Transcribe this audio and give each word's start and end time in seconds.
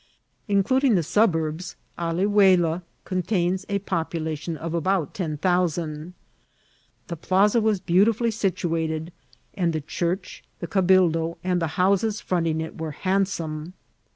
Including 0.47 0.95
the 0.95 1.03
suburbs, 1.03 1.75
Alihuela 1.99 2.81
contains 3.05 3.67
a 3.69 3.77
population 3.77 4.57
of 4.57 4.73
about 4.73 5.13
10,000. 5.13 6.15
The 7.07 7.15
plaza 7.15 7.61
was 7.61 7.79
beautifully 7.79 8.31
situated, 8.31 9.13
and 9.53 9.73
the 9.73 9.81
church, 9.81 10.43
tha 10.59 10.65
cabildo, 10.65 11.37
and 11.43 11.61
the 11.61 11.67
houses 11.77 12.19
fironting 12.19 12.63
it 12.63 12.79
were 12.79 12.93
handsome. 12.97 13.73